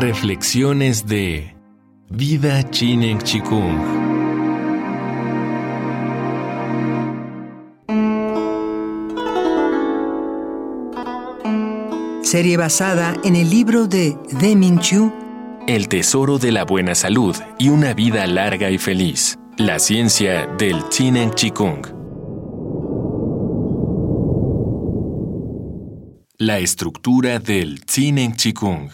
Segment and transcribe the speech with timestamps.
[0.00, 1.56] Reflexiones de
[2.08, 3.80] Vida Chinen Chikung.
[12.22, 15.12] Serie basada en el libro de Deming Chu,
[15.66, 19.36] El tesoro de la buena salud y una vida larga y feliz.
[19.56, 21.84] La ciencia del Chinen Chikung.
[26.38, 28.90] La estructura del Chinen Chikung.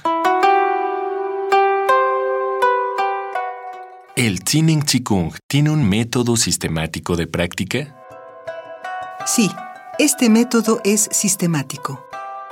[4.17, 7.97] ¿El Chinen Chikung tiene un método sistemático de práctica?
[9.27, 9.51] Sí,
[9.99, 12.07] este método es sistemático.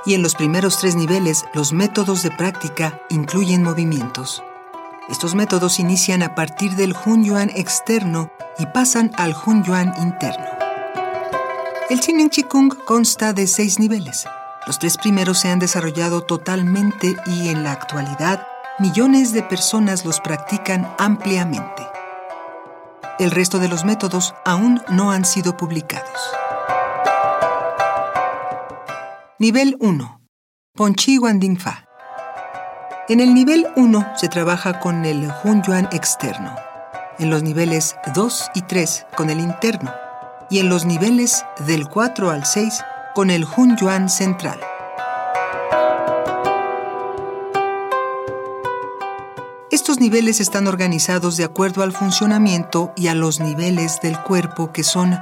[0.05, 4.43] Y en los primeros tres niveles, los métodos de práctica incluyen movimientos.
[5.09, 10.45] Estos métodos inician a partir del Hun Yuan externo y pasan al Hun Yuan interno.
[11.89, 14.25] El Chinen Chikung consta de seis niveles.
[14.67, 18.47] Los tres primeros se han desarrollado totalmente y en la actualidad
[18.79, 21.83] millones de personas los practican ampliamente.
[23.19, 26.19] El resto de los métodos aún no han sido publicados.
[29.37, 30.21] Nivel 1.
[30.75, 31.85] Ponchi Wanding Fa.
[33.09, 36.55] En el nivel 1 se trabaja con el Hun Yuan externo,
[37.19, 39.93] en los niveles 2 y 3 con el interno
[40.49, 44.59] y en los niveles del 4 al 6 con el Hun Yuan central.
[50.03, 55.17] Niveles están organizados de acuerdo al funcionamiento y a los niveles del cuerpo que son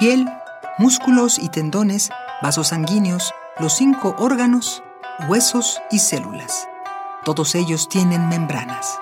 [0.00, 0.28] piel,
[0.76, 2.10] músculos y tendones,
[2.42, 4.82] vasos sanguíneos, los cinco órganos,
[5.28, 6.66] huesos y células.
[7.24, 8.98] Todos ellos tienen membranas.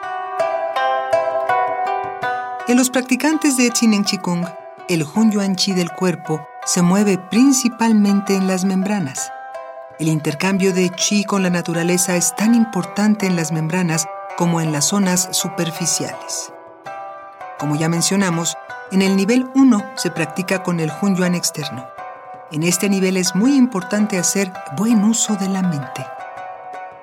[2.69, 4.44] En los practicantes de Chinen Chikung,
[4.91, 9.33] el Hun Yuan Chi del cuerpo se mueve principalmente en las membranas.
[9.98, 14.72] El intercambio de chi con la naturaleza es tan importante en las membranas como en
[14.72, 16.52] las zonas superficiales.
[17.58, 18.57] Como ya mencionamos,
[18.90, 21.86] en el nivel 1 se practica con el Hun Yuan externo.
[22.51, 26.05] En este nivel es muy importante hacer buen uso de la mente.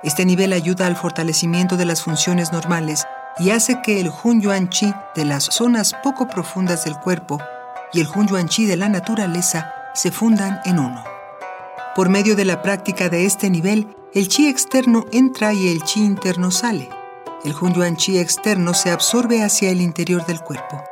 [0.03, 4.69] Este nivel ayuda al fortalecimiento de las funciones normales y hace que el Hun Yuan
[4.69, 7.39] Chi de las zonas poco profundas del cuerpo
[7.93, 11.03] y el Hun Yuan Chi de la naturaleza se fundan en uno.
[11.95, 16.03] Por medio de la práctica de este nivel, el chi externo entra y el chi
[16.03, 16.89] interno sale.
[17.45, 20.83] El Hun Yuan Chi externo se absorbe hacia el interior del cuerpo.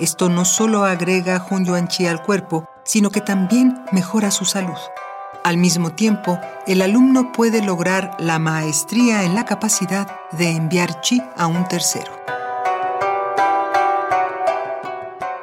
[0.00, 4.78] Esto no solo agrega Hun Yuan Chi al cuerpo, sino que también mejora su salud.
[5.44, 11.22] Al mismo tiempo, el alumno puede lograr la maestría en la capacidad de enviar chi
[11.36, 12.10] a un tercero.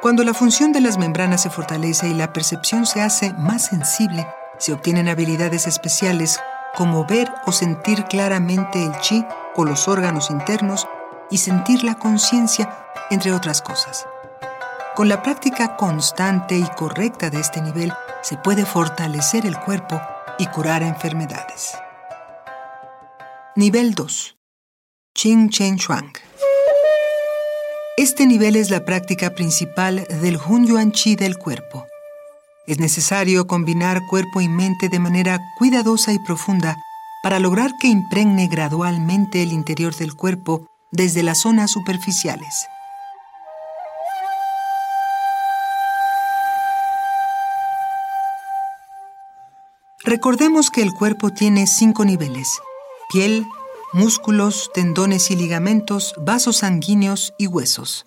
[0.02, 4.26] Cuando la función de las membranas se fortalece y la percepción se hace más sensible,
[4.58, 6.40] se obtienen habilidades especiales
[6.74, 9.24] como ver o sentir claramente el chi
[9.56, 10.86] o los órganos internos
[11.30, 14.06] y sentir la conciencia, entre otras cosas.
[14.94, 20.00] Con la práctica constante y correcta de este nivel, se puede fortalecer el cuerpo
[20.38, 21.72] y curar enfermedades.
[23.56, 24.36] Nivel 2.
[25.14, 26.12] Qing Chen Shuang.
[27.96, 31.86] Este nivel es la práctica principal del Hun Yuan Chi del cuerpo.
[32.66, 36.76] Es necesario combinar cuerpo y mente de manera cuidadosa y profunda
[37.22, 42.66] para lograr que impregne gradualmente el interior del cuerpo desde las zonas superficiales.
[50.04, 52.60] Recordemos que el cuerpo tiene cinco niveles,
[53.12, 53.46] piel,
[53.92, 58.06] músculos, tendones y ligamentos, vasos sanguíneos y huesos.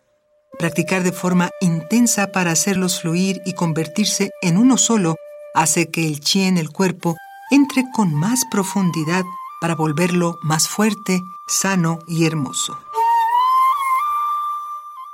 [0.59, 5.15] Practicar de forma intensa para hacerlos fluir y convertirse en uno solo
[5.53, 7.15] hace que el chi en el cuerpo
[7.51, 9.23] entre con más profundidad
[9.61, 12.78] para volverlo más fuerte, sano y hermoso.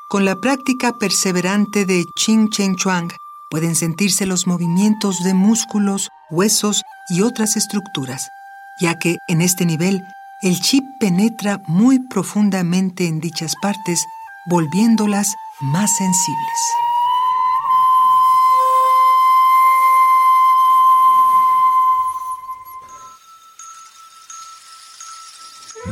[0.09, 3.12] Con la práctica perseverante de Ching Chen Chuang
[3.50, 8.29] pueden sentirse los movimientos de músculos, huesos y otras estructuras,
[8.82, 10.02] ya que en este nivel
[10.41, 14.05] el chi penetra muy profundamente en dichas partes,
[14.47, 16.91] volviéndolas más sensibles.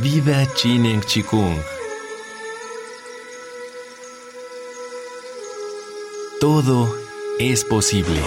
[0.02, 1.62] Vida Chinen Chikung.
[6.40, 6.88] Todo
[7.38, 8.18] es posible.